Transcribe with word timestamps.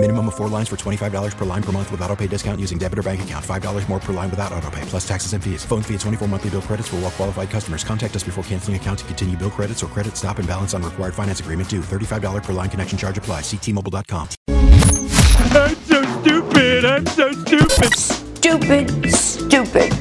Minimum 0.00 0.28
of 0.28 0.36
four 0.36 0.48
lines 0.48 0.68
for 0.68 0.76
$25 0.76 1.36
per 1.36 1.44
line 1.44 1.62
per 1.62 1.72
month 1.72 1.90
with 1.90 2.00
auto 2.02 2.14
pay 2.14 2.28
discount 2.28 2.60
using 2.60 2.78
debit 2.78 3.00
or 3.00 3.02
bank 3.02 3.20
account. 3.22 3.44
$5 3.44 3.88
more 3.88 3.98
per 3.98 4.12
line 4.12 4.30
without 4.30 4.52
auto 4.52 4.70
pay, 4.70 4.80
plus 4.82 5.06
taxes 5.06 5.32
and 5.32 5.42
fees. 5.42 5.64
Phone 5.64 5.82
fee 5.82 5.94
at 5.94 6.00
24 6.00 6.28
monthly 6.28 6.50
bill 6.50 6.62
credits 6.62 6.86
for 6.86 6.96
all 6.96 7.02
well 7.02 7.10
qualified 7.10 7.50
customers. 7.50 7.82
Contact 7.82 8.14
us 8.14 8.22
before 8.22 8.44
canceling 8.44 8.76
account 8.76 9.00
to 9.00 9.04
continue 9.06 9.36
bill 9.36 9.50
credits 9.50 9.82
or 9.82 9.88
credit 9.88 10.16
stop 10.16 10.38
and 10.38 10.46
balance 10.46 10.72
on 10.72 10.84
required 10.84 11.14
finance 11.14 11.40
agreement 11.40 11.68
due. 11.68 11.80
$35 11.80 12.44
per 12.44 12.52
line 12.52 12.70
connection 12.70 12.96
charge 12.96 13.18
apply. 13.18 13.40
Ctmobile.com. 13.40 14.28
I'm 14.48 15.74
so 15.74 16.20
stupid. 16.20 16.84
I'm 16.84 17.06
so 17.06 17.32
stupid. 17.32 17.92
Stupid, 17.92 19.10
stupid. 19.10 19.92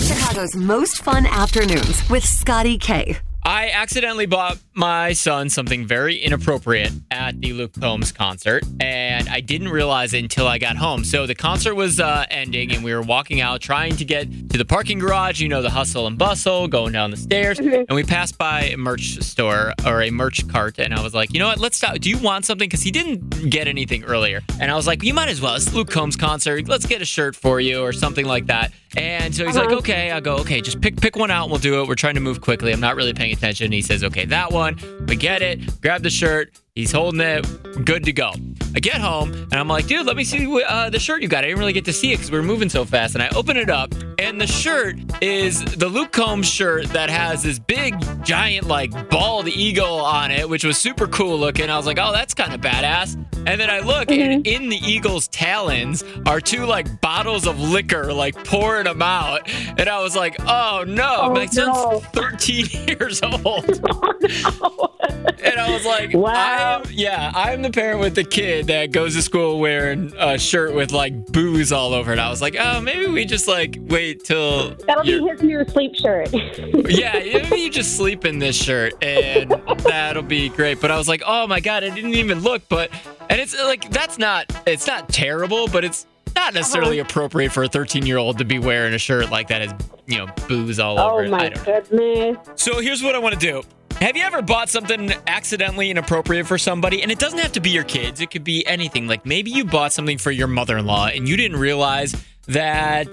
Chicago's 0.00 0.56
most 0.56 1.02
fun 1.02 1.26
afternoons 1.26 2.08
with 2.08 2.24
Scotty 2.24 2.78
K. 2.78 3.18
I 3.44 3.68
accidentally 3.68 4.24
bought 4.24 4.56
my 4.74 5.12
son 5.12 5.48
something 5.48 5.86
very 5.86 6.16
inappropriate 6.16 6.92
at 7.10 7.40
the 7.40 7.52
Luke 7.52 7.72
Combs 7.80 8.12
concert, 8.12 8.64
and 8.80 9.28
I 9.28 9.40
didn't 9.40 9.68
realize 9.68 10.14
it 10.14 10.22
until 10.22 10.48
I 10.48 10.58
got 10.58 10.76
home. 10.76 11.04
So 11.04 11.26
the 11.26 11.34
concert 11.34 11.74
was 11.74 12.00
uh, 12.00 12.26
ending, 12.30 12.72
and 12.72 12.84
we 12.84 12.92
were 12.94 13.02
walking 13.02 13.40
out 13.40 13.60
trying 13.60 13.96
to 13.96 14.04
get 14.04 14.50
to 14.50 14.58
the 14.58 14.64
parking 14.64 14.98
garage. 14.98 15.40
You 15.40 15.48
know, 15.48 15.62
the 15.62 15.70
hustle 15.70 16.06
and 16.06 16.18
bustle, 16.18 16.68
going 16.68 16.92
down 16.92 17.10
the 17.10 17.16
stairs, 17.16 17.58
and 17.58 17.90
we 17.90 18.02
passed 18.02 18.38
by 18.38 18.62
a 18.62 18.76
merch 18.76 19.20
store 19.22 19.72
or 19.86 20.02
a 20.02 20.10
merch 20.10 20.46
cart, 20.48 20.78
and 20.78 20.94
I 20.94 21.02
was 21.02 21.14
like, 21.14 21.32
you 21.32 21.38
know 21.38 21.48
what? 21.48 21.58
Let's 21.58 21.76
stop. 21.76 21.98
Do 21.98 22.10
you 22.10 22.18
want 22.18 22.44
something? 22.44 22.68
Because 22.68 22.82
he 22.82 22.90
didn't 22.90 23.50
get 23.50 23.68
anything 23.68 24.04
earlier, 24.04 24.40
and 24.60 24.70
I 24.70 24.74
was 24.74 24.86
like, 24.86 25.02
you 25.02 25.14
might 25.14 25.28
as 25.28 25.40
well. 25.40 25.54
It's 25.54 25.72
Luke 25.72 25.90
Combs 25.90 26.16
concert. 26.16 26.68
Let's 26.68 26.86
get 26.86 27.00
a 27.02 27.04
shirt 27.04 27.36
for 27.36 27.60
you 27.60 27.80
or 27.80 27.92
something 27.92 28.26
like 28.26 28.46
that. 28.46 28.72
And 28.96 29.34
so 29.34 29.44
he's 29.44 29.56
like, 29.56 29.72
okay. 29.72 30.12
I 30.12 30.20
go, 30.20 30.36
okay, 30.36 30.60
just 30.60 30.80
pick 30.80 31.00
pick 31.00 31.16
one 31.16 31.28
out 31.30 31.44
and 31.44 31.50
we'll 31.50 31.60
do 31.60 31.82
it. 31.82 31.88
We're 31.88 31.96
trying 31.96 32.14
to 32.14 32.20
move 32.20 32.40
quickly. 32.40 32.72
I'm 32.72 32.78
not 32.78 32.94
really 32.94 33.12
paying 33.12 33.32
attention. 33.32 33.72
He 33.72 33.82
says, 33.82 34.04
okay, 34.04 34.24
that 34.26 34.52
one. 34.52 34.63
We 35.06 35.16
get 35.16 35.42
it. 35.42 35.80
Grab 35.80 36.02
the 36.02 36.10
shirt. 36.10 36.52
He's 36.74 36.90
holding 36.90 37.20
it. 37.20 37.84
Good 37.84 38.04
to 38.04 38.12
go. 38.12 38.32
I 38.74 38.80
get 38.80 38.96
home 38.96 39.32
and 39.32 39.54
I'm 39.54 39.68
like, 39.68 39.86
dude, 39.86 40.06
let 40.06 40.16
me 40.16 40.24
see 40.24 40.62
uh, 40.66 40.90
the 40.90 40.98
shirt 40.98 41.22
you 41.22 41.28
got. 41.28 41.44
I 41.44 41.48
didn't 41.48 41.60
really 41.60 41.72
get 41.72 41.84
to 41.84 41.92
see 41.92 42.12
it 42.12 42.16
because 42.16 42.30
we 42.32 42.36
were 42.38 42.42
moving 42.42 42.68
so 42.68 42.84
fast. 42.84 43.14
And 43.14 43.22
I 43.22 43.28
open 43.36 43.56
it 43.56 43.70
up, 43.70 43.94
and 44.18 44.40
the 44.40 44.46
shirt 44.46 44.96
is 45.22 45.64
the 45.64 45.88
Luke 45.88 46.10
Combs 46.10 46.48
shirt 46.48 46.86
that 46.86 47.10
has 47.10 47.42
this 47.44 47.60
big, 47.60 47.94
giant, 48.24 48.66
like 48.66 49.10
bald 49.10 49.46
eagle 49.46 50.00
on 50.00 50.32
it, 50.32 50.48
which 50.48 50.64
was 50.64 50.76
super 50.76 51.06
cool 51.06 51.38
looking. 51.38 51.70
I 51.70 51.76
was 51.76 51.86
like, 51.86 51.98
oh, 52.00 52.10
that's 52.12 52.34
kind 52.34 52.52
of 52.52 52.60
badass. 52.60 53.16
And 53.46 53.60
then 53.60 53.70
I 53.70 53.80
look, 53.80 54.10
and 54.10 54.44
mm-hmm. 54.44 54.64
in 54.64 54.68
the 54.68 54.76
eagle's 54.76 55.28
talons 55.28 56.04
are 56.26 56.40
two 56.40 56.64
like 56.66 57.00
bottles 57.00 57.46
of 57.46 57.60
liquor, 57.60 58.12
like 58.12 58.34
pouring 58.44 58.84
them 58.84 59.02
out. 59.02 59.48
And 59.78 59.88
I 59.88 60.00
was 60.02 60.16
like, 60.16 60.36
oh 60.40 60.84
no, 60.86 61.18
Oh, 61.24 61.32
my 61.32 61.46
son's 61.46 61.76
no. 61.76 62.00
13 62.12 62.66
years 62.88 63.22
old. 63.44 63.80
Oh, 63.84 64.94
and 65.42 65.58
I 65.58 65.70
was 65.72 65.84
like, 65.84 66.14
Wow. 66.14 66.82
I'm, 66.84 66.90
yeah, 66.92 67.32
I'm 67.34 67.62
the 67.62 67.70
parent 67.70 68.00
with 68.00 68.14
the 68.14 68.24
kid 68.24 68.66
that 68.68 68.92
goes 68.92 69.14
to 69.14 69.22
school 69.22 69.60
wearing 69.60 70.12
a 70.18 70.38
shirt 70.38 70.74
with 70.74 70.92
like 70.92 71.26
booze 71.32 71.72
all 71.72 71.92
over 71.92 72.12
it. 72.12 72.18
I 72.18 72.30
was 72.30 72.40
like, 72.40 72.56
oh, 72.58 72.80
maybe 72.80 73.06
we 73.06 73.24
just 73.24 73.48
like 73.48 73.76
wait 73.80 74.24
till. 74.24 74.74
That'll 74.86 75.04
be 75.04 75.20
his 75.26 75.42
new 75.42 75.64
sleep 75.66 75.94
shirt. 75.96 76.30
yeah, 76.88 77.12
maybe 77.14 77.60
you 77.60 77.70
just 77.70 77.96
sleep 77.96 78.24
in 78.24 78.38
this 78.38 78.56
shirt 78.56 78.94
and 79.02 79.50
that'll 79.78 80.22
be 80.22 80.48
great. 80.48 80.80
But 80.80 80.90
I 80.90 80.96
was 80.98 81.08
like, 81.08 81.22
oh 81.26 81.46
my 81.46 81.60
God, 81.60 81.84
I 81.84 81.90
didn't 81.90 82.14
even 82.14 82.40
look. 82.40 82.62
But, 82.68 82.90
and 83.30 83.40
it's 83.40 83.58
like, 83.62 83.90
that's 83.90 84.18
not, 84.18 84.46
it's 84.66 84.86
not 84.86 85.08
terrible, 85.08 85.68
but 85.68 85.84
it's 85.84 86.06
not 86.36 86.54
necessarily 86.54 87.00
Uh-huh. 87.00 87.08
appropriate 87.08 87.52
for 87.52 87.64
a 87.64 87.68
13 87.68 88.06
year 88.06 88.18
old 88.18 88.38
to 88.38 88.44
be 88.44 88.58
wearing 88.58 88.94
a 88.94 88.98
shirt 88.98 89.30
like 89.30 89.48
that 89.48 89.62
has, 89.62 89.72
you 90.06 90.18
know, 90.18 90.26
booze 90.48 90.78
all 90.78 90.98
over 90.98 91.22
oh 91.22 91.24
it. 91.24 91.26
I 91.26 91.28
my 91.30 91.48
goodness. 91.50 92.36
So 92.56 92.80
here's 92.80 93.02
what 93.02 93.14
I 93.14 93.18
want 93.18 93.34
to 93.34 93.40
do. 93.40 93.62
Have 94.00 94.16
you 94.16 94.24
ever 94.24 94.42
bought 94.42 94.68
something 94.68 95.12
accidentally 95.28 95.90
inappropriate 95.90 96.46
for 96.46 96.58
somebody? 96.58 97.02
And 97.02 97.12
it 97.12 97.18
doesn't 97.20 97.38
have 97.38 97.52
to 97.52 97.60
be 97.60 97.70
your 97.70 97.84
kids, 97.84 98.20
it 98.20 98.30
could 98.32 98.42
be 98.44 98.66
anything. 98.66 99.06
Like 99.06 99.24
maybe 99.24 99.50
you 99.52 99.64
bought 99.64 99.92
something 99.92 100.18
for 100.18 100.32
your 100.32 100.48
mother 100.48 100.76
in 100.76 100.86
law 100.86 101.06
and 101.06 101.28
you 101.28 101.36
didn't 101.36 101.58
realize 101.58 102.14
that 102.48 103.06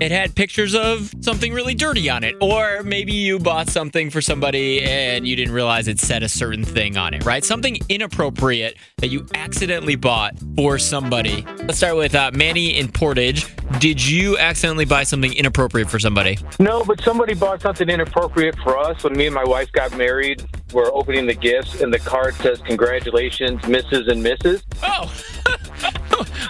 it 0.00 0.12
had 0.12 0.34
pictures 0.34 0.74
of 0.74 1.12
something 1.20 1.52
really 1.52 1.74
dirty 1.74 2.08
on 2.08 2.24
it. 2.24 2.36
Or 2.40 2.82
maybe 2.82 3.12
you 3.12 3.38
bought 3.38 3.68
something 3.68 4.10
for 4.10 4.20
somebody 4.20 4.82
and 4.82 5.26
you 5.26 5.36
didn't 5.36 5.54
realize 5.54 5.88
it 5.88 5.98
said 5.98 6.22
a 6.22 6.28
certain 6.28 6.64
thing 6.64 6.96
on 6.96 7.14
it, 7.14 7.24
right? 7.24 7.44
Something 7.44 7.78
inappropriate 7.88 8.76
that 8.98 9.08
you 9.08 9.26
accidentally 9.34 9.96
bought 9.96 10.34
for 10.56 10.78
somebody. 10.78 11.44
Let's 11.58 11.78
start 11.78 11.96
with 11.96 12.14
uh, 12.14 12.30
Manny 12.34 12.78
in 12.78 12.90
Portage. 12.90 13.46
Did 13.80 14.04
you 14.04 14.38
accidentally 14.38 14.84
buy 14.86 15.02
something 15.02 15.32
inappropriate 15.32 15.90
for 15.90 15.98
somebody? 15.98 16.38
No, 16.58 16.84
but 16.84 17.00
somebody 17.02 17.34
bought 17.34 17.60
something 17.60 17.88
inappropriate 17.88 18.56
for 18.58 18.78
us 18.78 19.02
when 19.04 19.16
me 19.16 19.26
and 19.26 19.34
my 19.34 19.44
wife 19.44 19.70
got 19.72 19.96
married. 19.96 20.44
We're 20.72 20.92
opening 20.92 21.26
the 21.26 21.34
gifts, 21.34 21.80
and 21.80 21.92
the 21.92 21.98
card 21.98 22.34
says, 22.36 22.60
Congratulations, 22.62 23.60
Mrs. 23.62 24.10
and 24.10 24.24
Mrs. 24.24 24.62
Oh, 24.82 25.12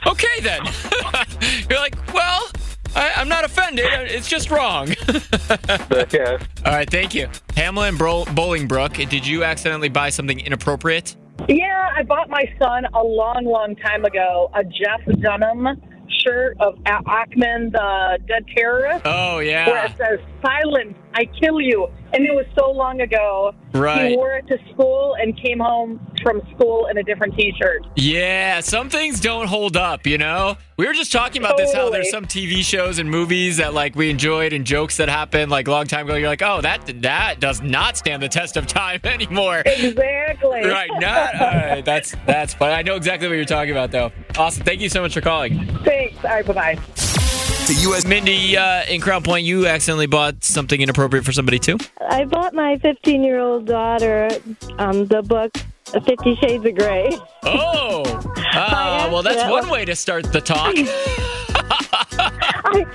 okay 0.11 0.41
then. 0.41 0.63
You're 2.99 3.07
like, 3.07 3.17
well, 3.17 3.17
I, 3.17 3.21
I'm 3.21 3.29
not 3.29 3.45
offended. 3.45 3.87
It's 4.11 4.29
just 4.29 4.51
wrong. 4.51 4.89
But, 5.89 6.13
yeah. 6.13 6.39
All 6.67 6.73
right, 6.73 6.89
thank 6.89 7.15
you. 7.15 7.29
Pamela 7.49 7.89
and 7.89 7.99
Bro- 7.99 8.25
Bolingbrook, 8.27 9.09
did 9.09 9.27
you 9.27 9.45
accidentally 9.45 9.89
buy 9.89 10.11
something 10.11 10.39
inappropriate? 10.41 11.17
Yeah, 11.49 11.89
I 11.97 12.03
bought 12.03 12.29
my 12.29 12.45
son 12.61 12.85
a 12.95 13.03
long, 13.03 13.45
long 13.45 13.75
time 13.77 14.05
ago 14.05 14.51
a 14.55 14.65
Jeff 14.65 15.01
Dunham 15.21 15.67
shirt 16.27 16.57
of 16.61 16.79
A- 16.87 17.03
Achmed, 17.11 17.73
the 17.73 18.19
dead 18.27 18.45
terrorist, 18.57 19.03
Oh, 19.05 19.39
yeah, 19.39 19.69
where 19.69 19.85
it 19.87 19.93
says 19.97 20.19
"Silence, 20.43 20.95
I 21.15 21.27
kill 21.41 21.61
you," 21.61 21.89
and 22.13 22.25
it 22.25 22.33
was 22.35 22.47
so 22.59 22.71
long 22.71 23.01
ago. 23.01 23.53
Right. 23.73 24.11
He 24.11 24.17
wore 24.17 24.33
it 24.35 24.47
to 24.49 24.59
school 24.73 25.15
and 25.21 25.41
came 25.41 25.61
home 25.61 26.01
from 26.29 26.43
school 26.55 26.87
in 26.89 26.99
a 26.99 27.03
different 27.03 27.35
T-shirt. 27.35 27.87
Yeah, 27.97 28.61
some 28.61 28.91
things 28.91 29.19
don't 29.19 29.47
hold 29.47 29.79
up, 29.79 30.07
you 30.07 30.19
know? 30.19 30.59
We 30.77 30.87
were 30.87 30.93
just 30.93 31.11
talking 31.11 31.43
about 31.43 31.57
this 31.57 31.73
how 31.73 31.89
there's 31.89 32.11
some 32.11 32.27
TV 32.27 32.63
shows 32.63 32.99
and 32.99 33.11
movies 33.11 33.57
that 33.57 33.73
like 33.73 33.97
we 33.97 34.11
enjoyed 34.11 34.53
and 34.53 34.65
jokes 34.65 34.99
that 34.99 35.09
happened 35.09 35.51
like 35.51 35.67
a 35.69 35.71
long 35.71 35.87
time 35.87 36.07
ago. 36.07 36.17
You're 36.17 36.29
like, 36.29 36.43
oh, 36.43 36.61
that 36.61 36.87
that 37.03 37.41
does 37.41 37.63
not 37.63 37.97
stand 37.97 38.23
the 38.23 38.29
test 38.29 38.57
of 38.57 38.67
time 38.67 39.01
anymore. 39.05 39.63
Exactly. 39.65 40.67
Right, 40.67 40.91
not 41.01 41.35
all 41.35 41.47
right. 41.49 41.85
That's 41.85 42.15
that's 42.27 42.55
But 42.55 42.73
I 42.73 42.83
know 42.83 42.95
exactly 42.95 43.27
what 43.27 43.35
you're 43.35 43.45
talking 43.45 43.73
about 43.73 43.91
though. 43.91 44.13
Awesome. 44.37 44.65
Thank 44.65 44.81
you 44.81 44.89
so 44.89 45.01
much 45.01 45.15
for 45.15 45.21
calling. 45.21 45.67
Thanks. 45.85 46.23
All 46.25 46.31
right. 46.31 46.47
Bye 46.47 46.53
bye. 46.53 47.08
The 47.69 47.75
U.S. 47.83 48.07
Mindy, 48.07 48.57
uh, 48.57 48.87
in 48.87 49.03
Crown 49.03 49.23
Point, 49.23 49.45
you 49.45 49.67
accidentally 49.67 50.07
bought 50.07 50.43
something 50.43 50.81
inappropriate 50.81 51.27
for 51.27 51.33
somebody 51.33 51.59
too? 51.59 51.77
I 52.01 52.25
bought 52.25 52.55
my 52.55 52.79
15 52.79 53.23
year 53.23 53.39
old 53.39 53.67
daughter 53.67 54.31
um, 54.79 55.05
the 55.05 55.21
book 55.21 55.55
Fifty 55.85 56.35
Shades 56.37 56.65
of 56.65 56.75
Grey. 56.75 57.11
Oh, 57.43 58.05
uh, 58.55 59.11
well, 59.13 59.23
that's 59.23 59.51
one 59.51 59.69
way 59.69 59.85
to 59.85 59.95
start 59.95 60.33
the 60.33 60.41
talk. 60.41 60.75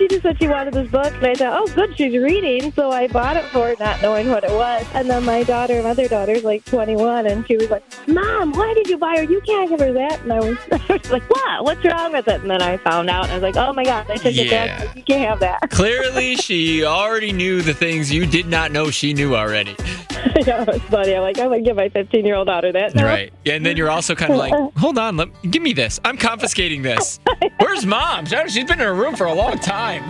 She 0.03 0.09
just 0.09 0.24
said 0.24 0.38
she 0.38 0.50
wanted 0.50 0.74
this 0.74 0.91
book, 0.91 1.14
and 1.14 1.25
I 1.28 1.34
thought, 1.36 1.62
oh, 1.62 1.74
good, 1.74 1.96
she's 1.96 2.14
reading. 2.22 2.74
So 2.74 2.91
I 2.91 3.08
bought 3.08 3.38
it 3.38 3.46
for 3.46 3.69
her, 3.69 3.75
not 3.80 4.02
knowing 4.02 4.28
what 4.28 4.44
it 4.44 4.52
was. 4.52 4.86
And 4.94 5.09
then 5.09 5.24
my 5.24 5.44
daughter, 5.44 5.81
my 5.81 5.91
other 5.91 6.09
daughter's 6.09 6.44
like 6.44 6.66
21, 6.66 7.25
and 7.25 7.47
she 7.47 7.56
was 7.56 7.69
like, 7.69 7.86
Mom, 8.06 8.52
why 8.52 8.74
did 8.75 8.90
you 8.90 8.97
buy 8.97 9.16
her? 9.16 9.24
You 9.24 9.40
can't 9.47 9.69
give 9.69 9.80
her 9.80 9.94
that. 9.94 10.19
And 10.24 10.34
I 10.34 10.40
was, 10.41 10.58
I 10.74 10.94
was 10.97 11.09
like, 11.09 11.24
what? 11.30 11.64
What's 11.64 11.86
wrong 11.86 12.12
with 12.12 12.28
it? 12.28 12.41
And 12.41 12.52
then 12.52 12.62
I 12.62 12.75
found 12.80 13.09
out, 13.09 13.24
and 13.30 13.31
I 13.31 13.36
was 13.36 13.44
like, 13.44 13.56
oh 13.56 13.72
my 13.72 13.86
God, 13.86 14.06
I 14.09 14.16
took 14.18 14.25
it 14.36 14.47
Yeah. 14.47 14.84
back. 14.84 14.94
You 14.94 15.03
can't 15.03 15.30
have 15.30 15.40
that. 15.40 15.62
Clearly, 15.69 16.35
she 16.35 16.84
already 16.84 17.31
knew 17.31 17.62
the 17.62 17.74
things 17.74 18.12
you 18.12 18.25
did 18.25 18.47
not 18.47 18.74
know 18.74 18.91
she 18.91 19.14
knew 19.14 19.38
already. 19.38 19.78
yeah, 20.45 20.66
it's 20.67 20.84
funny. 20.85 21.16
I'm 21.16 21.22
like, 21.22 21.38
I'm 21.39 21.47
going 21.50 21.63
to 21.63 21.69
give 21.69 21.75
my 21.75 21.89
15 21.89 22.25
year 22.25 22.35
old 22.35 22.47
daughter 22.47 22.72
that. 22.72 22.95
Right. 22.95 23.34
Yeah, 23.45 23.56
and 23.56 23.66
then 23.66 23.78
you're 23.78 23.89
also 23.89 24.16
kind 24.16 24.31
of 24.31 24.38
like, 24.38 24.53
hold 24.78 24.97
on, 24.97 25.17
let, 25.17 25.29
give 25.50 25.61
me 25.61 25.73
this. 25.73 26.00
I'm 26.06 26.17
confiscating 26.17 26.81
this. 26.81 27.20
Where's 27.59 27.85
mom? 27.85 28.25
She's 28.25 28.66
been 28.66 28.73
in 28.73 28.79
her 28.79 28.93
room 28.93 29.16
for 29.16 29.25
a 29.25 29.34
long 29.34 29.58
time. 29.59 30.03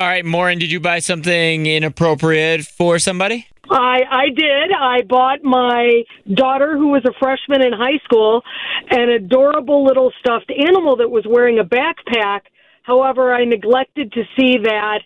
All 0.00 0.06
right, 0.06 0.24
Maureen, 0.24 0.58
did 0.58 0.70
you 0.70 0.80
buy 0.80 1.00
something 1.00 1.66
inappropriate 1.66 2.64
for 2.64 2.98
somebody? 2.98 3.46
I 3.70 4.00
I 4.10 4.28
did. 4.30 4.72
I 4.72 5.02
bought 5.02 5.42
my 5.42 6.02
daughter, 6.32 6.76
who 6.76 6.88
was 6.88 7.04
a 7.04 7.12
freshman 7.18 7.62
in 7.62 7.72
high 7.72 7.98
school, 8.04 8.42
an 8.90 9.10
adorable 9.10 9.84
little 9.84 10.10
stuffed 10.20 10.50
animal 10.50 10.96
that 10.96 11.10
was 11.10 11.26
wearing 11.28 11.58
a 11.58 11.64
backpack. 11.64 12.40
However, 12.82 13.34
I 13.34 13.44
neglected 13.44 14.12
to 14.12 14.22
see 14.36 14.56
that 14.62 15.00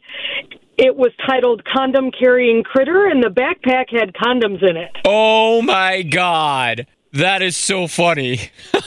it 0.79 0.97
was 0.97 1.13
titled 1.27 1.63
"Condom 1.65 2.11
Carrying 2.11 2.63
Critter," 2.63 3.07
and 3.07 3.23
the 3.23 3.29
backpack 3.29 3.87
had 3.91 4.13
condoms 4.15 4.63
in 4.63 4.77
it. 4.77 4.91
Oh 5.05 5.63
my 5.63 6.03
God. 6.03 6.87
That 7.13 7.43
is 7.43 7.59
so 7.59 7.87
funny. 7.87 8.41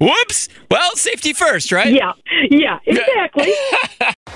Whoops. 0.00 0.48
Well, 0.70 0.94
safety 0.94 1.32
first, 1.32 1.72
right? 1.72 1.90
Yeah, 1.90 2.12
yeah, 2.50 2.80
exactly. 2.84 3.50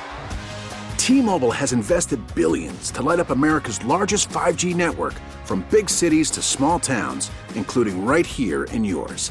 T-Mobile 0.97 1.53
has 1.53 1.73
invested 1.73 2.21
billions 2.35 2.91
to 2.93 3.03
light 3.03 3.21
up 3.21 3.29
America's 3.31 3.85
largest 3.85 4.31
5G 4.31 4.75
network 4.75 5.14
from 5.44 5.67
big 5.71 5.91
cities 5.91 6.31
to 6.32 6.43
small 6.43 6.79
towns, 6.79 7.31
including 7.55 8.05
right 8.06 8.26
here 8.26 8.64
in 8.64 8.85
yours. 8.85 9.31